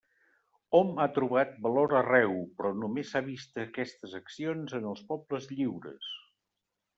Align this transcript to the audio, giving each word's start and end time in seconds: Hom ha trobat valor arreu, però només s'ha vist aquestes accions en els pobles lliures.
Hom 0.77 0.87
ha 1.01 1.05
trobat 1.17 1.51
valor 1.65 1.93
arreu, 1.99 2.33
però 2.61 2.71
només 2.85 3.11
s'ha 3.11 3.21
vist 3.27 3.61
aquestes 3.65 4.17
accions 4.21 4.75
en 4.81 4.89
els 4.93 5.05
pobles 5.13 5.47
lliures. 5.53 6.11